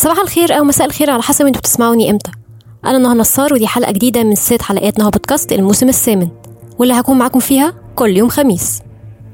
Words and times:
صباح 0.00 0.18
الخير 0.18 0.58
أو 0.58 0.64
مساء 0.64 0.86
الخير 0.86 1.10
على 1.10 1.22
حسب 1.22 1.46
أنتوا 1.46 1.60
بتسمعوني 1.60 2.10
إمتى. 2.10 2.30
أنا 2.84 2.98
نهى 2.98 3.14
نصار 3.14 3.54
ودي 3.54 3.66
حلقة 3.66 3.92
جديدة 3.92 4.24
من 4.24 4.34
ست 4.34 4.62
حلقات 4.62 4.98
نهى 4.98 5.10
بودكاست 5.10 5.52
الموسم 5.52 5.88
الثامن 5.88 6.28
واللي 6.78 6.94
هكون 6.94 7.18
معاكم 7.18 7.38
فيها 7.38 7.74
كل 7.96 8.16
يوم 8.16 8.28
خميس. 8.28 8.82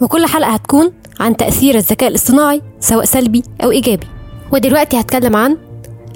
وكل 0.00 0.26
حلقة 0.26 0.50
هتكون 0.50 0.92
عن 1.20 1.36
تأثير 1.36 1.74
الذكاء 1.74 2.08
الاصطناعي 2.08 2.62
سواء 2.80 3.04
سلبي 3.04 3.42
أو 3.64 3.70
إيجابي. 3.70 4.06
ودلوقتي 4.52 5.00
هتكلم 5.00 5.36
عن 5.36 5.56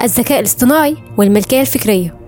الذكاء 0.02 0.40
الاصطناعي 0.40 0.96
والملكية 1.18 1.60
الفكرية. 1.60 2.18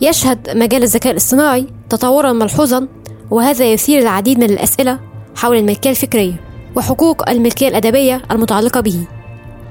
يشهد 0.00 0.56
مجال 0.56 0.82
الذكاء 0.82 1.12
الاصطناعي 1.12 1.66
تطورا 1.88 2.32
ملحوظا 2.32 2.88
وهذا 3.30 3.72
يثير 3.72 4.02
العديد 4.02 4.38
من 4.38 4.50
الأسئلة 4.50 4.98
حول 5.36 5.56
الملكية 5.56 5.90
الفكرية 5.90 6.40
وحقوق 6.76 7.30
الملكية 7.30 7.68
الأدبية 7.68 8.22
المتعلقة 8.30 8.80
به. 8.80 9.04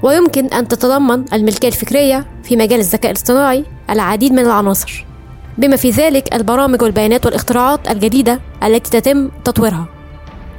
ويمكن 0.02 0.46
أن 0.46 0.68
تتضمن 0.68 1.24
الملكية 1.32 1.68
الفكرية 1.68 2.26
في 2.44 2.56
مجال 2.56 2.80
الذكاء 2.80 3.10
الاصطناعي 3.10 3.64
العديد 3.90 4.32
من 4.32 4.38
العناصر 4.38 5.04
بما 5.58 5.76
في 5.76 5.90
ذلك 5.90 6.34
البرامج 6.34 6.82
والبيانات 6.82 7.26
والاختراعات 7.26 7.90
الجديدة 7.90 8.40
التي 8.62 9.00
تتم 9.00 9.28
تطويرها. 9.44 9.86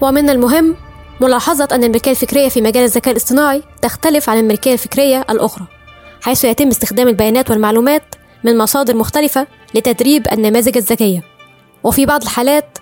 ومن 0.01 0.29
المهم 0.29 0.75
ملاحظة 1.21 1.67
أن 1.71 1.83
الملكية 1.83 2.11
الفكرية 2.11 2.49
في 2.49 2.61
مجال 2.61 2.83
الذكاء 2.83 3.11
الاصطناعي 3.11 3.63
تختلف 3.81 4.29
عن 4.29 4.37
الملكية 4.37 4.73
الفكرية 4.73 5.25
الأخرى 5.29 5.65
حيث 6.21 6.43
يتم 6.43 6.67
استخدام 6.67 7.07
البيانات 7.07 7.49
والمعلومات 7.51 8.15
من 8.43 8.57
مصادر 8.57 8.95
مختلفة 8.95 9.47
لتدريب 9.75 10.27
النماذج 10.31 10.77
الذكية. 10.77 11.23
وفي 11.83 12.05
بعض 12.05 12.21
الحالات 12.21 12.77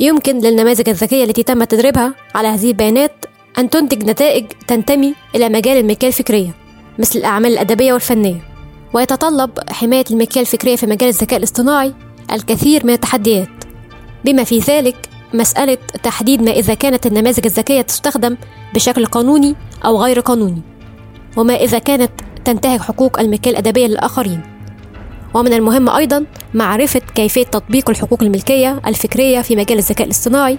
يمكن 0.00 0.38
للنماذج 0.38 0.88
الذكية 0.88 1.24
التي 1.24 1.42
تم 1.42 1.64
تدريبها 1.64 2.14
على 2.34 2.48
هذه 2.48 2.68
البيانات 2.68 3.12
أن 3.58 3.70
تنتج 3.70 4.04
نتائج 4.04 4.46
تنتمي 4.66 5.14
إلى 5.34 5.48
مجال 5.48 5.76
الملكية 5.76 6.08
الفكرية 6.08 6.54
مثل 6.98 7.18
الأعمال 7.18 7.52
الأدبية 7.52 7.92
والفنية. 7.92 8.40
ويتطلب 8.92 9.50
حماية 9.70 10.04
الملكية 10.10 10.40
الفكرية 10.40 10.76
في 10.76 10.86
مجال 10.86 11.08
الذكاء 11.08 11.38
الاصطناعي 11.38 11.94
الكثير 12.32 12.86
من 12.86 12.92
التحديات. 12.92 13.48
بما 14.24 14.44
في 14.44 14.58
ذلك 14.58 14.96
مسألة 15.34 15.78
تحديد 16.02 16.42
ما 16.42 16.50
إذا 16.50 16.74
كانت 16.74 17.06
النماذج 17.06 17.46
الذكية 17.46 17.82
تستخدم 17.82 18.36
بشكل 18.74 19.06
قانوني 19.06 19.54
أو 19.84 20.02
غير 20.02 20.20
قانوني 20.20 20.62
وما 21.36 21.54
إذا 21.54 21.78
كانت 21.78 22.10
تنتهك 22.44 22.80
حقوق 22.80 23.20
الملكية 23.20 23.50
الأدبية 23.50 23.86
للآخرين. 23.86 24.40
ومن 25.34 25.52
المهم 25.52 25.88
أيضا 25.88 26.24
معرفة 26.54 27.00
كيفية 27.14 27.44
تطبيق 27.44 27.90
الحقوق 27.90 28.22
الملكية 28.22 28.80
الفكرية 28.86 29.40
في 29.40 29.56
مجال 29.56 29.78
الذكاء 29.78 30.06
الاصطناعي 30.06 30.58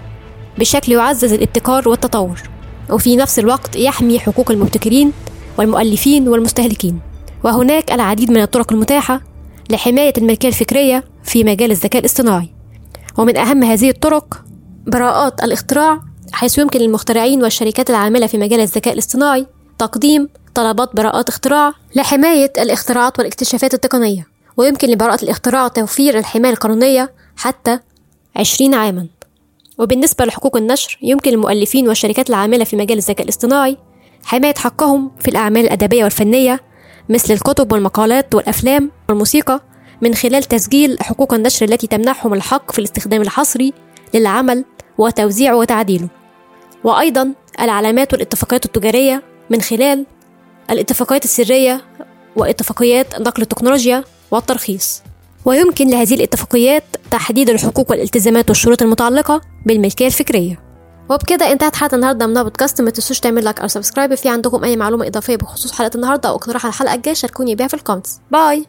بشكل 0.58 0.92
يعزز 0.92 1.34
الابتكار 1.34 1.90
والتطور. 1.90 2.57
وفي 2.90 3.16
نفس 3.16 3.40
الوقت 3.40 3.76
يحمي 3.76 4.20
حقوق 4.20 4.52
المبتكرين 4.52 5.12
والمؤلفين 5.58 6.28
والمستهلكين. 6.28 7.00
وهناك 7.44 7.92
العديد 7.92 8.32
من 8.32 8.42
الطرق 8.42 8.74
المتاحة 8.74 9.22
لحماية 9.70 10.14
الملكية 10.18 10.48
الفكرية 10.48 11.04
في 11.24 11.44
مجال 11.44 11.72
الذكاء 11.72 12.00
الاصطناعي. 12.00 12.50
ومن 13.18 13.38
أهم 13.38 13.64
هذه 13.64 13.90
الطرق 13.90 14.44
براءات 14.88 15.44
الاختراع 15.44 16.02
حيث 16.32 16.58
يمكن 16.58 16.80
للمخترعين 16.80 17.44
والشركات 17.44 17.90
العاملة 17.90 18.28
في 18.28 18.38
مجال 18.38 18.60
الذكاء 18.60 18.94
الاصطناعي 18.94 19.48
تقديم 19.78 20.30
طلبات 20.56 20.96
براءات 20.96 21.30
اختراع 21.30 21.74
لحماية 21.96 22.54
الاختراعات 22.58 23.20
والاكتشافات 23.20 23.74
التقنية. 23.74 24.28
ويمكن 24.58 24.88
لبراءة 24.88 25.24
الاختراع 25.24 25.68
توفير 25.68 26.18
الحماية 26.18 26.52
القانونية 26.54 27.14
حتى 27.36 27.80
20 28.36 28.74
عاما. 28.74 29.08
وبالنسبة 29.78 30.26
لحقوق 30.26 30.58
النشر 30.58 30.98
يمكن 31.02 31.32
للمؤلفين 31.32 31.88
والشركات 31.88 32.30
العاملة 32.30 32.64
في 32.64 32.76
مجال 32.76 32.98
الذكاء 32.98 33.24
الاصطناعي 33.24 33.78
حماية 34.24 34.54
حقهم 34.56 35.12
في 35.20 35.28
الأعمال 35.28 35.66
الأدبية 35.66 36.04
والفنية 36.04 36.60
مثل 37.10 37.34
الكتب 37.34 37.72
والمقالات 37.72 38.36
والأفلام 38.36 38.92
والموسيقى 39.10 39.62
من 40.02 40.16
خلال 40.16 40.44
تسجيل 40.44 40.98
حقوق 41.02 41.34
النشر 41.34 41.66
التي 41.66 41.88
تمنحهم 41.88 42.34
الحق 42.34 42.72
في 42.72 42.80
الاستخدام 42.80 43.22
الحصري 43.22 43.74
للعمل 44.14 44.66
وتوزيعه 44.98 45.56
وتعديله. 45.56 46.08
وأيضا 46.84 47.34
العلامات 47.60 48.14
والاتفاقيات 48.14 48.66
التجارية 48.66 49.24
من 49.50 49.62
خلال 49.62 50.06
الاتفاقيات 50.70 51.26
السرية 51.26 51.82
واتفاقيات 52.36 53.22
نقل 53.22 53.42
التكنولوجيا 53.42 54.04
والترخيص. 54.32 55.02
ويمكن 55.46 55.90
لهذه 55.90 56.14
الاتفاقيات 56.14 56.84
تحديد 57.12 57.50
الحقوق 57.50 57.92
والالتزامات 57.92 58.50
والشروط 58.50 58.82
المتعلقة 58.82 59.42
بالملكية 59.68 60.06
الفكرية. 60.06 60.60
وبكده 61.10 61.52
انتهت 61.52 61.76
حلقة 61.76 61.96
النهاردة 61.96 62.28
من 62.28 62.44
بودكاست 62.44 62.82
ما 62.82 62.90
تنسوش 62.90 63.20
تعمل 63.20 63.44
like 63.44 63.60
أو 63.60 63.68
subscribe. 63.68 64.16
لو 64.16 64.30
عندكم 64.30 64.64
أي 64.64 64.78
معلومة 64.78 65.08
إضافية 65.08 65.36
بخصوص 65.36 65.72
حلقة 65.72 65.96
النهاردة 65.96 66.30
أو 66.30 66.36
اقتراح 66.36 66.66
على 66.66 66.72
الحلقة 66.74 66.94
الجاية 66.94 67.16
شاركوني 67.16 67.56
بيها 67.56 67.68
في 67.68 67.74
ال 67.74 67.78
comments. 67.78 68.20
bye! 68.32 68.66